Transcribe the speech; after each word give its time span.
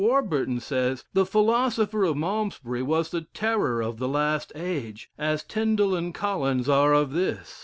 Warburton 0.03 0.59
says, 0.61 1.05
"The 1.13 1.27
philosopher 1.27 2.05
of 2.05 2.17
Malmesbury 2.17 2.81
was 2.81 3.11
the 3.11 3.21
terror 3.21 3.83
of 3.83 3.99
the 3.99 4.07
last 4.07 4.51
age, 4.55 5.11
as 5.15 5.43
Tin 5.43 5.75
dal 5.75 5.93
and 5.93 6.11
Collins 6.11 6.67
are 6.67 6.91
of 6.91 7.11
this. 7.11 7.59